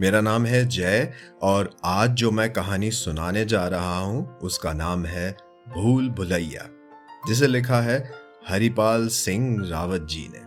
[0.00, 5.04] मेरा नाम है जय और आज जो मैं कहानी सुनाने जा रहा हूँ, उसका नाम
[5.04, 5.36] है
[5.68, 6.68] भूल भुलैया,
[7.28, 8.12] जिसे लिखा है
[8.48, 10.38] हरिपाल सिंह रावत जी ने।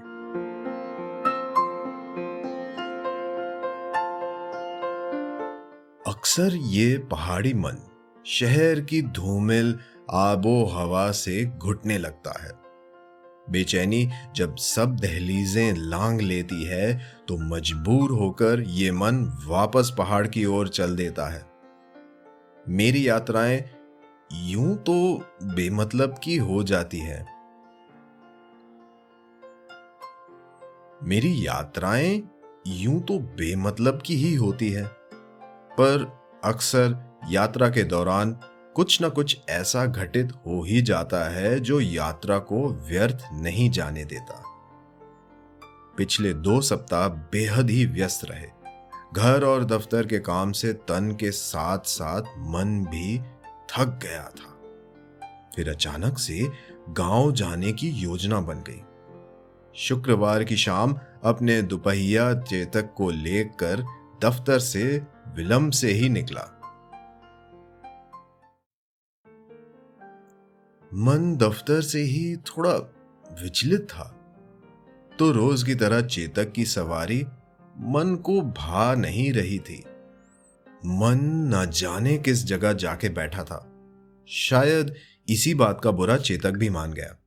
[6.12, 7.78] अक्सर ये पहाड़ी मन
[8.26, 9.80] शहर की धूमिल
[10.12, 12.63] आबो हवा से घुटने लगता है।
[13.54, 16.94] बेचैनी, जब सब दहलीजें लांग लेती है
[17.28, 21.46] तो मजबूर होकर ये मन वापस पहाड़ की ओर चल देता है।
[22.70, 23.64] मेरी यात्राएँ
[24.34, 24.94] यूँ तो
[25.46, 27.26] बेमतलब की हो जाती है।
[31.04, 32.22] मेरी यात्राएँ
[32.68, 36.12] यूँ तो बेमतलब की ही होती है, पर
[36.46, 36.96] अक्सर
[37.30, 38.32] यात्रा के दौरान
[38.76, 44.06] कुछ न कुछ ऐसा घटित हो ही जाता है जो यात्रा को व्यर्थ नहीं जाने
[44.06, 44.44] देता।
[45.98, 48.48] पिछले दो सप्ताह बेहद ही व्यस्त रहे।
[49.14, 54.60] घर और दफ्तर के काम से तन के साथ साथ मन भी थक गया था।
[55.56, 56.52] फिर अचानक से
[56.90, 58.82] गाँव जाने की योजना बन गई।
[59.76, 63.86] शुक्रवार की शाम अपने दुपहिया चेतक को लेकर
[64.24, 65.02] दफ्तर से
[65.36, 66.53] विलंब से ही निकला।
[70.96, 72.74] मन दफ्तर से ही थोड़ा
[73.44, 74.04] विचलित था।
[75.20, 77.26] तो रोज की तरह चेतक की सवारी
[77.80, 79.84] मन को भा नहीं रही थी।
[80.86, 81.20] मन
[81.56, 83.74] न जाने किस जगह जाके बैठा था।
[84.28, 84.96] शायद
[85.30, 87.18] इसी बात का बुरा चेतक भी मान गया।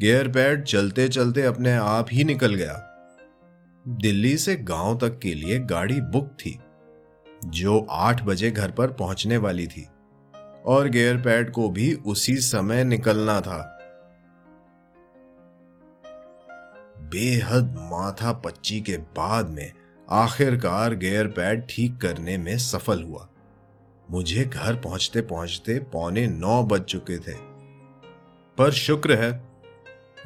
[0.00, 2.88] गेयर पैड चलते चलते अपने आप ही निकल गया।
[3.88, 6.58] दिल्ली से गाँव तक के लिए गाड़ी बुक थी,
[7.44, 9.88] जो आठ बजे घर पर पहुँचने वाली थी।
[10.66, 13.78] और गेयर पैड को भी उसी समय निकलना था।
[16.98, 19.72] बेहद माथा पच्ची के बाद में
[20.10, 23.28] आखिरकार गेयर पैड ठीक करने में सफल हुआ।
[24.10, 27.36] मुझे घर पहुँचते पहुँचते पौने नौ बज चुके थे।
[28.58, 29.42] पर शुक्र है,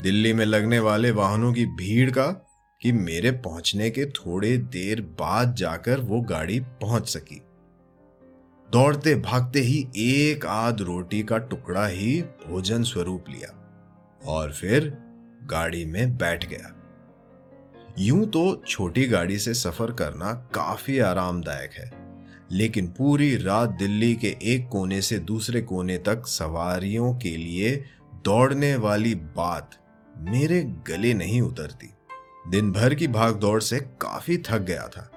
[0.02, 2.26] दिल्ली में लगने वाले वाहनों की भीड़ का
[2.82, 7.45] कि मेरे पहुँचने के थोड़े देर बाद जाकर वो गाड़ी पहुँच सकी।
[8.76, 13.48] दौड़ते भागते ही एक आध रोटी का टुकड़ा ही भोजन स्वरूप लिया
[14.22, 14.88] और फिर
[15.42, 16.74] गाड़ी में बैठ गया।
[17.98, 21.90] यूँ तो छोटी गाड़ी से सफ़र करना काफ़ी आरामदायक है,
[22.52, 27.74] लेकिन पूरी रात दिल्ली के एक कोने से दूसरे कोने तक सवारियों के लिए
[28.24, 29.80] दौड़ने वाली बात
[30.28, 31.94] मेरे गले नहीं उतरती।
[32.50, 35.10] दिन भर की भाग दौड़ से काफ़ी थक गया था।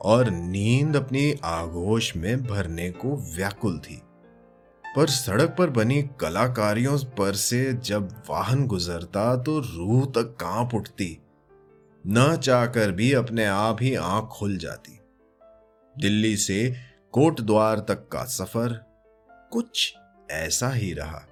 [0.00, 4.02] और नींद अपनी आगोश में भरने को व्याकुल थी।
[4.96, 11.18] पर सड़क पर बनी कलाकारियों पर से जब वाहन गुजरता तो रूह तक काँप उठती।
[12.06, 15.00] न चाहकर भी अपने आप ही आँख खुल जाती।
[15.98, 16.74] दिल्ली से
[17.12, 18.84] कोट द्वार तक का सफ़र
[19.52, 19.94] कुछ
[20.30, 21.26] ऐसा ही रहा।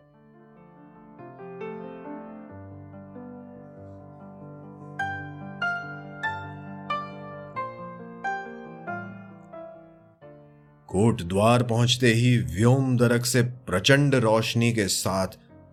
[10.95, 15.27] कोट द्वार पहुँचते ही व्योम दरक से प्रचंड रोशनी के साथ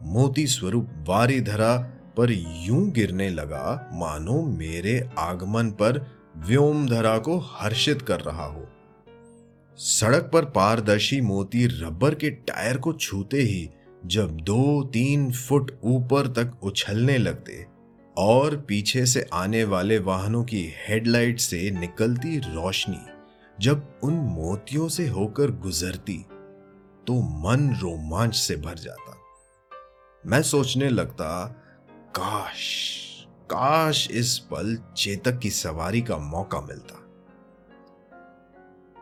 [0.04, 1.78] मोती स्वरूप वारी धरा
[2.18, 8.68] पर यूँ गिरने लगा, मानो मेरे आगमन पर व्योम धरा को हर्षित कर रहा हो।
[9.78, 13.70] सड़क पर पारदर्शी मोती रबर के टायर को छूते ही
[14.06, 17.66] जब दो तीन फुट ऊपर तक उछलने लगते
[18.18, 23.00] और पीछे से आने वाले वाहनों की हेडलाइट से निकलती रोशनी
[23.62, 26.18] जब उन मोतियों से होकर गुजरती
[27.08, 29.18] तो मन रोमांच से भर जाता।
[30.26, 31.48] मैं सोचने लगता,
[32.16, 32.92] काश
[33.52, 36.96] काश इस पल चेतक की सवारी का मौका मिलता।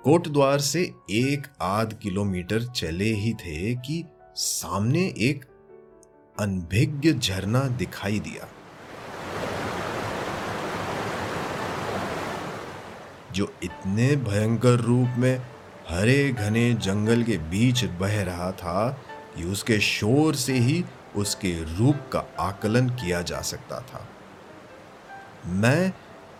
[0.03, 5.45] कोटद्वार से एक आध किलोमीटर चले ही थे कि सामने एक
[6.39, 8.47] अनभिज्ञ झरना दिखाई दिया।
[13.33, 15.37] जो इतने भयंकर रूप में
[15.89, 18.89] हरे घने जंगल के बीच बह रहा था
[19.35, 20.83] कि उसके शोर से ही
[21.15, 24.07] उसके रूप का आकलन किया जा सकता था।
[25.45, 25.91] मैं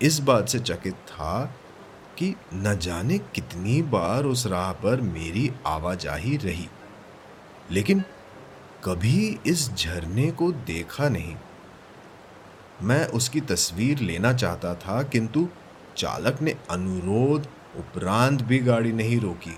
[0.02, 1.44] इस बात से चकित था
[2.18, 6.68] कि न जाने कितनी बार उस राह पर मेरी आवाजाही रही,
[7.72, 8.04] लेकिन
[8.84, 11.36] कभी इस झरने को देखा नहीं।
[12.82, 15.48] मैं उसकी तस्वीर लेना चाहता था, किंतु
[16.00, 19.56] चालक ने अनुरोध, उपरांत भी गाड़ी नहीं रोकी।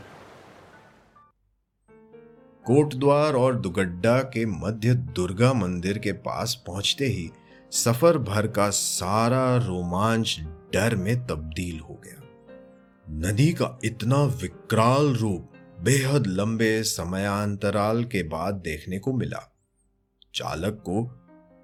[2.66, 7.32] कोटद्वार और दुगड्डा के मध्य दुर्गा मंदिर के पास पहुँचते ही
[7.72, 10.40] सफ़र भर का सारा रोमांच
[10.74, 12.22] डर में तब्दील हो गया।
[13.10, 15.52] नदी का इतना विकराल रूप
[15.82, 19.54] बेहद लंबे समयांतराल के बाद देखने को मिला।
[20.34, 21.04] चालक को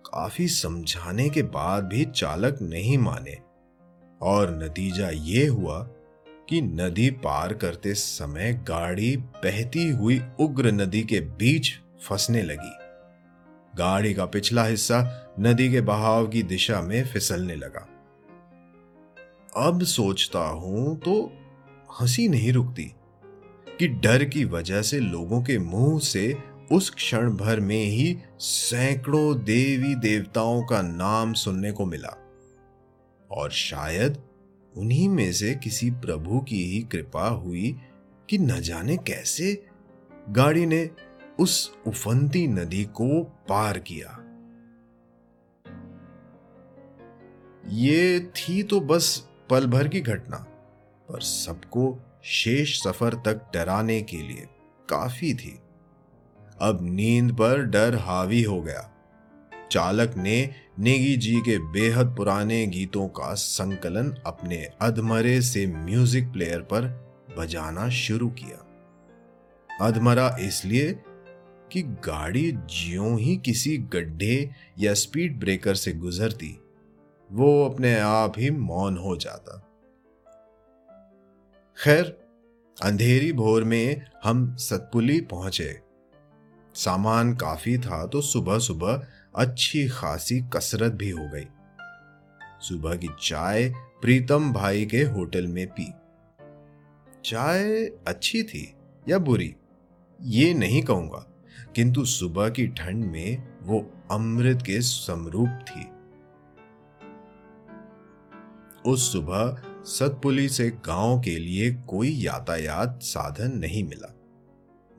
[0.05, 3.46] काफ़ी समझाने के बाद भी चालक नहीं माने।
[4.21, 5.79] और नतीजा ये हुआ
[6.49, 11.71] कि नदी पार करते समय गाड़ी बहती हुई उग्र नदी के बीच
[12.07, 12.77] फंसने लगी।
[13.77, 17.87] गाड़ी का पिछला हिस्सा नदी के बहाव की दिशा में फिसलने लगा।
[19.67, 21.33] अब सोचता हूँ तो
[22.01, 22.91] हँसी नहीं रुकती
[23.79, 26.37] कि डर की वजह से लोगों के मुँह से
[26.71, 32.26] उस क्षण भर में ही सैकड़ों देवी देवताओं का नाम सुनने को मिला।
[33.31, 34.17] और शायद
[34.77, 37.79] उन्हीं में से किसी प्रभु की ही कृपा हुई
[38.29, 39.65] कि न जाने कैसे
[40.29, 40.89] गाड़ी ने
[41.39, 44.23] उस उफंती नदी को पार किया।
[47.69, 50.37] ये थी तो बस पल भर की घटना,
[51.09, 54.47] पर सबको शेष सफ़र तक डराने के लिए
[54.89, 55.59] काफ़ी थी।
[56.61, 58.96] अब नींद पर डर हावी हो गया।
[59.71, 60.37] चालक ने
[60.79, 66.87] नेगी जी के बेहद पुराने गीतों का संकलन अपने अधमरे से म्यूज़िक प्लेयर पर
[67.37, 68.63] बजाना शुरू किया।
[69.69, 70.91] अधमरा इसलिए
[71.71, 74.49] कि गाड़ी ज्यों ही किसी गड्ढे
[74.79, 76.57] या स्पीड ब्रेकर से गुजरती,
[77.29, 79.57] वो अपने आप ही मौन हो जाता।
[81.77, 82.05] खैर,
[82.77, 85.79] अंधेरी भोर में हम सतपुली पहुँचे।
[86.75, 89.05] सामान काफ़ी था तो सुबह सुबह
[89.37, 91.45] अच्छी खासी कसरत भी हो गई।
[92.61, 93.69] सुबह की चाय
[94.01, 95.93] प्रीतम भाई के होटल में पी।
[97.25, 98.75] चाय अच्छी थी
[99.09, 99.55] या बुरी?
[100.21, 101.25] ये नहीं कहूँगा,
[101.75, 105.85] किंतु सुबह की ठंड में वो अमृत के समरूप थी।
[108.89, 114.13] उस सुबह सतपुली से गाँव के लिए कोई यातायात साधन नहीं मिला।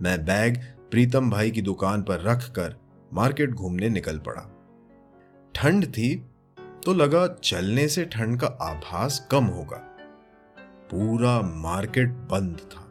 [0.03, 0.57] मैं बैग
[0.91, 2.77] प्रीतम भाई की दुकान पर रखकर
[3.13, 4.43] मार्केट घूमने निकल पड़ा।
[5.55, 6.15] ठंड थी
[6.85, 9.77] तो लगा चलने से ठंड का आभास कम होगा।
[10.91, 12.85] पूरा मार्केट बंद था।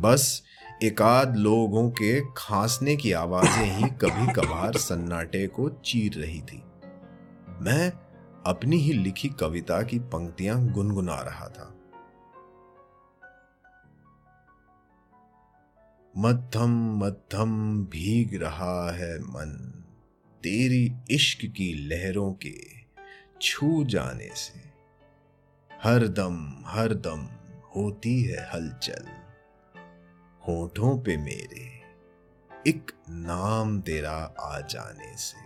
[0.00, 0.42] बस
[0.82, 6.62] एकाध लोगों के खांसने की आवाज़ें ही कभी कभार सन्नाटे को चीर रही थी।
[7.60, 7.92] मैं
[8.46, 11.70] अपनी ही लिखी कविता की पंक्तियाँ गुनगुना रहा था।
[16.16, 19.84] मध्यम मध्यम भीग रहा है मन।
[20.42, 22.60] तेरी इश्क की लहरों के
[23.42, 24.60] छू जाने से।
[25.82, 27.28] हर दम हर दम
[27.76, 29.06] होती है हलचल।
[30.48, 31.80] होठों पे मेरे
[32.70, 35.44] एक नाम तेरा आ जाने से।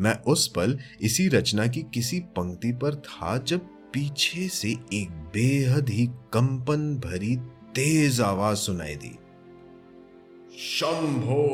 [0.00, 3.60] मैं उस पल इसी रचना की किसी पंक्ति पर था जब
[3.92, 7.36] पीछे से एक बेहद ही कंपन भरी
[7.74, 9.18] तेज आवाज़ सुनाई दी।
[10.58, 11.46] शंभो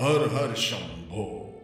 [0.00, 1.60] हर हर शंभो।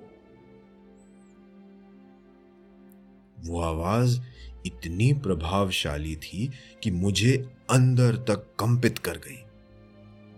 [3.41, 4.21] वो आवाज़
[4.67, 6.51] इतनी प्रभावशाली थी
[6.83, 9.43] कि मुझे अंदर तक कंपित कर गई।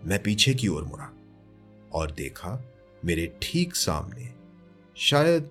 [0.05, 1.14] मैं पीछे की ओर मुड़ा
[1.93, 2.64] और देखा
[3.05, 4.35] मेरे ठीक सामने
[4.97, 5.50] शायद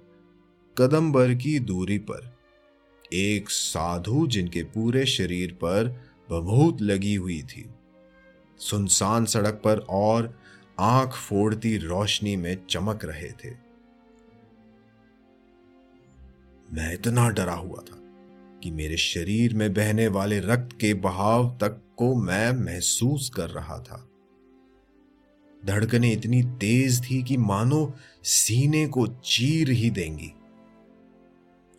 [0.78, 2.38] कदम भर की दूरी पर
[3.14, 7.70] एक साधु जिनके पूरे शरीर पर बभूत लगी हुई थी।
[8.58, 10.40] सुनसान सड़क पर और
[10.80, 13.52] आँख फोड़ती रोशनी में चमक रहे थे।
[16.74, 17.98] मैं इतना डरा हुआ था
[18.64, 23.80] कि मेरे शरीर में बहने वाले रक्त के बहाव तक को मैं महसूस कर रहा
[23.80, 24.08] था।
[25.66, 30.34] धड़कने इतनी तेज थी कि मानो सीने को चीर ही देंगी।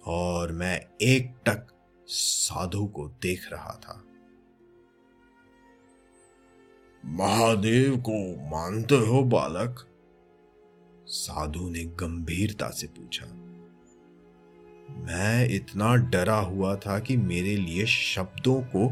[0.06, 1.66] और मैं एक टक
[2.06, 4.04] साधु को देख रहा था।
[7.12, 9.86] महादेव को मानते हो, बालक?
[11.06, 13.26] साधु ने गंभीरता से पूछा।
[14.96, 18.88] मैं इतना डरा हुआ था कि मेरे लिए शब्दों को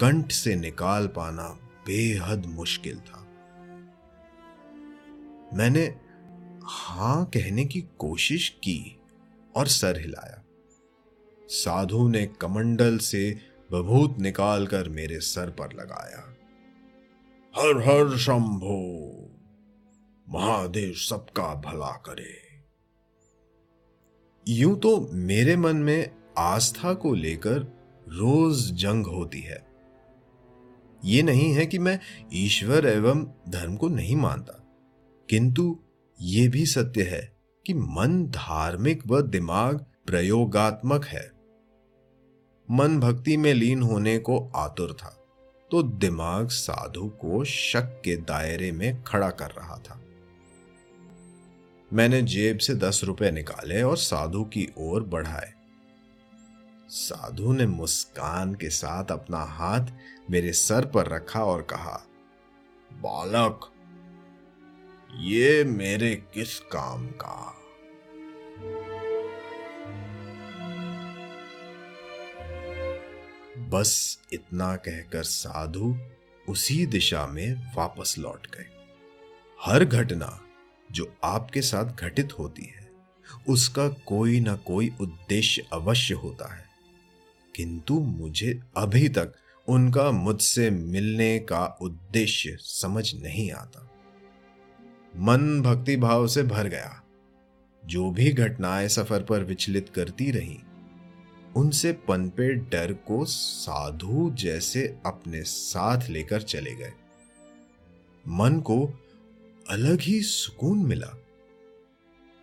[0.00, 1.48] कंठ से निकाल पाना
[1.86, 3.26] बेहद मुश्किल था।
[5.54, 6.00] मैंने
[6.64, 9.00] हाँ कहने की कोशिश की
[9.56, 10.44] और सर हिलाया।
[11.48, 13.38] साधु ने कमंडल से
[13.72, 16.27] बभूत निकालकर मेरे सर पर लगाया।
[17.58, 18.74] हर हर शंभो।
[20.26, 22.36] महादेव सबका भला करे।
[24.46, 27.58] यूँ तो मेरे मन में आस्था को लेकर
[28.10, 29.66] रोज जंग होती है।
[31.02, 31.98] ये नहीं है कि मैं
[32.34, 34.62] ईश्वर एवं धर्म को नहीं मानता,
[35.28, 35.78] किंतु
[36.20, 37.22] ये भी सत्य है
[37.66, 41.30] कि मन धार्मिक व दिमाग प्रयोगात्मक है।
[42.68, 45.14] मन भक्ति में लीन होने को आतुर था।
[45.70, 50.00] तो दिमाग साधु को शक के दायरे में खड़ा कर रहा था।
[51.92, 55.54] मैंने जेब से दस रुपए निकाले और साधु की ओर बढ़ाए।
[56.88, 59.86] साधु ने मुस्कान के साथ अपना हाथ
[60.30, 62.06] मेरे सर पर रखा और कहा,
[62.92, 63.72] बालक,
[65.16, 67.57] ये मेरे किस काम का?
[73.58, 75.98] बस इतना कहकर साधु
[76.48, 78.66] उसी दिशा में वापस लौट गए।
[79.62, 80.40] हर घटना
[80.92, 82.90] जो आपके साथ घटित होती है,
[83.48, 86.64] उसका कोई ना कोई उद्देश्य अवश्य होता है।
[87.56, 89.34] किंतु मुझे अभी तक
[89.68, 93.90] उनका मुझसे मिलने का उद्देश्य समझ नहीं आता।
[95.16, 97.02] मन भक्ति भाव से भर गया।
[97.86, 100.58] जो भी घटनाएँ सफ़र पर विचलित करती रही
[101.56, 106.92] उनसे पनपे डर को साधु जैसे अपने साथ लेकर चले गए।
[108.28, 108.92] मन को
[109.70, 111.18] अलग ही सुकून मिला।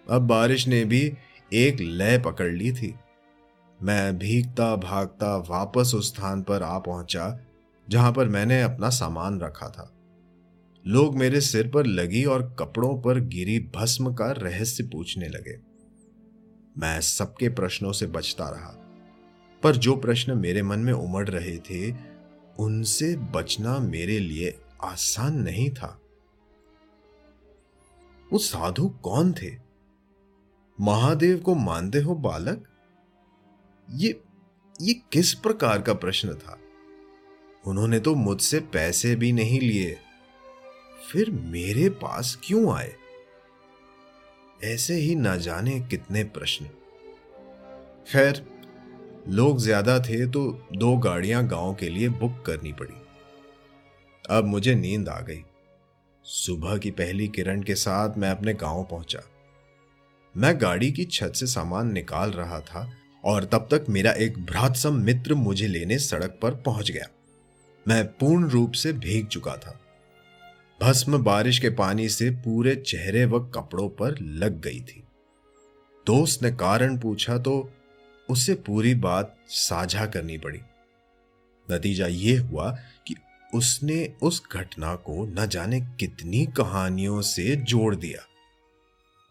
[0.10, 1.14] अब बारिश ने भी
[1.54, 2.96] एक लय पकड़ ली थी।
[3.82, 7.40] मैं भीगता भागता वापस उस स्थान पर आ पहुँचा,
[7.90, 9.92] जहाँ पर मैंने अपना सामान रखा था।
[10.88, 15.58] लोग मेरे सिर पर लगी और कपड़ों पर गिरी भस्म का रहस्य पूछने लगे।
[16.78, 18.82] मैं सबके प्रश्नों से बचता रहा।
[19.66, 21.96] पर जो प्रश्न मेरे मन में उमड़ रहे थे,
[22.60, 26.02] उनसे बचना मेरे लिए आसान नहीं था।
[28.34, 29.58] वो साधु कौन थे?
[30.82, 32.68] महादेव को मानते हो बालक?
[33.90, 34.24] ये
[34.82, 36.60] ये किस प्रकार का प्रश्न था?
[37.68, 39.98] उन्होंने तो मुझसे पैसे भी नहीं लिए।
[41.12, 42.96] फिर मेरे पास क्यों आए?
[44.64, 46.66] ऐसे ही ना जाने कितने प्रश्न।
[48.08, 48.55] खैर
[49.26, 50.42] लोग ज़्यादा थे तो
[50.74, 52.94] दो गाड़ियाँ गाँव के लिए बुक करनी पड़ी।
[54.30, 55.44] अब मुझे नींद आ गई।
[56.26, 59.20] सुबह की पहली किरण के साथ मैं अपने गाँव पहुँचा।
[60.36, 62.90] मैं गाड़ी की छत से सामान निकाल रहा था
[63.24, 67.08] और तब तक मेरा एक भ्रातसम मित्र मुझे लेने सड़क पर पहुँच गया।
[67.86, 69.80] मैं पूर्ण रूप से भीग चुका था।
[70.82, 75.04] भस्म बारिश के पानी से पूरे चेहरे व कपड़ों पर लग गई थी।
[76.08, 77.60] दोस्त ने कारण पूछा तो
[78.30, 80.60] उससे पूरी बात साझा करनी पड़ी।
[81.72, 82.72] नतीजा यह हुआ
[83.08, 83.16] कि
[83.54, 88.28] उसने उस घटना को न जाने कितनी कहानियों से जोड़ दिया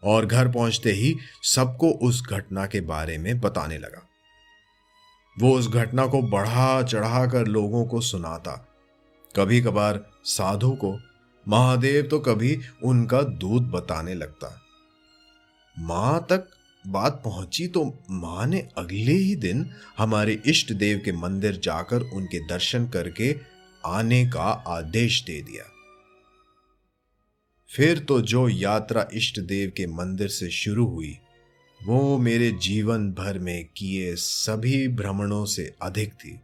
[0.03, 4.09] और घर पहुँचते ही सबको उस घटना के बारे में बताने लगा।
[5.39, 8.51] वो उस घटना को बढ़ा चढ़ा कर लोगों को सुनाता।
[9.35, 10.99] कभी कभार साधु को,
[11.47, 14.61] महादेव तो कभी उनका दूध बताने लगता।
[15.79, 16.47] माँ तक
[16.87, 22.39] बात पहुँची तो माँ ने अगले ही दिन हमारे इष्ट देव के मंदिर जाकर उनके
[22.39, 23.35] दर्शन करके
[23.85, 25.63] आने का आदेश दे दिया।
[27.69, 31.17] फिर तो जो यात्रा इष्ट देव के मंदिर से शुरू हुई,
[31.81, 36.39] वो मेरे जीवन भर में किए सभी भ्रमणों से अधिक थी।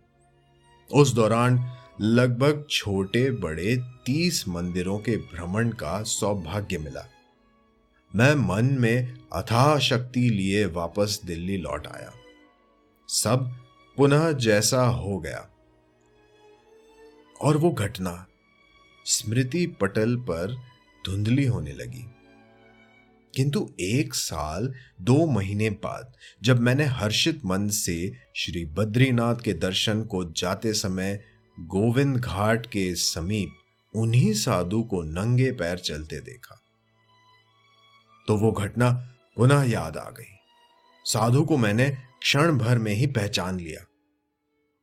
[0.90, 1.72] उस दौरान
[2.02, 7.08] लगभग छोटे बड़े तीस मंदिरों के भ्रमण का सौभाग्य मिला।
[8.16, 12.14] मैं मन में अथाह शक्ति लिए वापस दिल्ली लौट आया।
[13.08, 13.66] सब
[13.98, 15.50] पुनः जैसा हो गया।
[17.42, 18.28] और वो घटना
[19.06, 20.56] स्मृति पटल पर
[21.06, 22.06] धुंधली होने लगी।
[23.36, 26.14] किंतु एक साल, दो महीने बाद,
[26.44, 31.24] जब मैंने हर्षित मन से श्री बद्रीनाथ के दर्शन को जाते समय
[31.60, 33.54] गोविंद घाट के समीप
[33.96, 36.61] उन्हीं साधु को नंगे पैर चलते देखा।
[38.28, 38.92] तो वो घटना
[39.38, 40.38] पुनः याद आ गई।
[41.06, 41.90] साधु को मैंने
[42.22, 43.86] क्षण भर में ही पहचान लिया।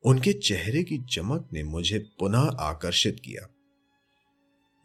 [0.04, 3.48] उनके चेहरे की चमक ने मुझे पुनः आकर्षित किया।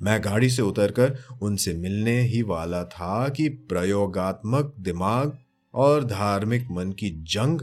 [0.02, 5.38] मैं गाड़ी से उतरकर उनसे मिलने ही वाला था कि प्रयोगात्मक दिमाग
[5.74, 7.62] और धार्मिक मन की जंग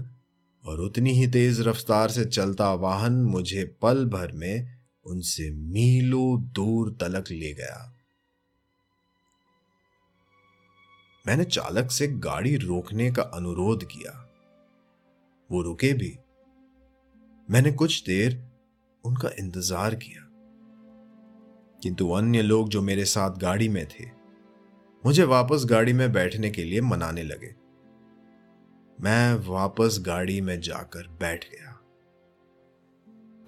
[0.65, 6.97] और उतनी ही तेज रफ्तार से चलता वाहन मुझे पल भर में उनसे मीलों दूर
[7.01, 8.00] तलक ले गया।
[11.31, 14.29] मैंने चालक से गाड़ी रोकने का अनुरोध किया।
[15.51, 16.19] वो रुके भी।
[17.51, 18.45] मैंने कुछ देर
[19.05, 20.27] उनका इंतज़ार किया।
[21.83, 24.05] किंतु अन्य लोग जो मेरे साथ गाड़ी में थे,
[25.07, 27.55] मुझे वापस गाड़ी में बैठने के लिए मनाने लगे।
[29.01, 31.81] मैं वापस गाड़ी में जाकर बैठ गया।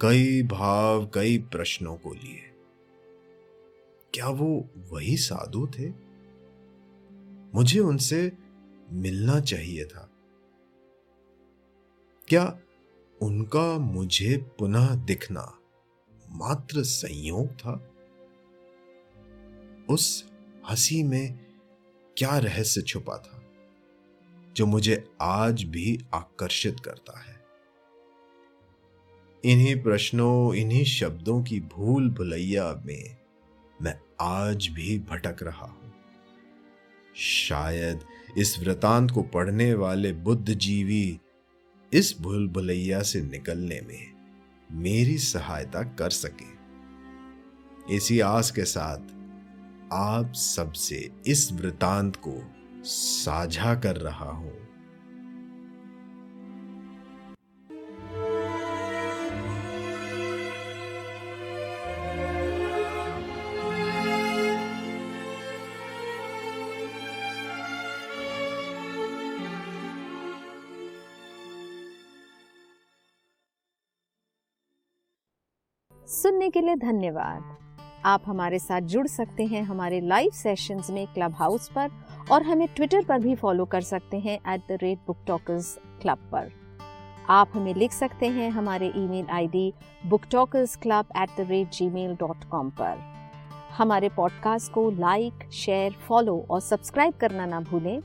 [0.01, 2.53] कई भाव, कई प्रश्नों को लिए।
[4.13, 6.02] क्या वो वही साधु थे?
[7.55, 8.31] मुझे उनसे
[8.91, 10.09] मिलना चाहिए था।
[12.27, 12.59] क्या
[13.21, 15.59] उनका मुझे पुनः दिखना
[16.29, 17.89] मात्र संयोग था?
[19.89, 20.31] उस
[20.69, 21.39] हँसी में
[22.17, 23.43] क्या रहस्य छुपा था,
[24.53, 27.33] जो मुझे आज भी आकर्षित करता है?
[29.43, 33.17] इन्हीं प्रश्नों, इन्हीं शब्दों की भूल भुलैया में
[33.81, 35.82] मैं आज भी भटक रहा हूँ।
[37.15, 37.99] शायद
[38.37, 41.19] इस वृतांत को पढ़ने वाले बुद्धिजीवी
[41.93, 44.13] इस भूल भुलैया से निकलने में
[44.71, 46.53] मेरी सहायता कर सके।
[47.95, 48.97] इसी आस के साथ
[49.93, 52.43] आप सबसे इस वृतांत को
[52.83, 54.62] साझा कर रहा हूँ।
[76.07, 77.43] सुनने के लिए धन्यवाद।
[78.05, 81.89] आप हमारे साथ जुड़ सकते हैं हमारे लाइव सेशंस में क्लब हाउस पर
[82.31, 86.17] और हमें ट्विटर पर भी फॉलो कर सकते हैं at the rate Book Talkers Club
[86.31, 86.51] पर।
[87.29, 89.73] आप हमें लिख सकते हैं हमारे email ID
[90.05, 92.97] Book Talkers Club at the rate Gmail dot com पर।
[93.77, 97.99] हमारे पॉडकास्ट को लाइक शेयर फॉलो और सब्सक्राइब करना ना भूलें।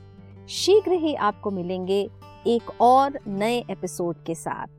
[0.49, 2.01] शीघ्र ही आपको मिलेंगे
[2.47, 4.78] एक और नए एपिसोड के साथ।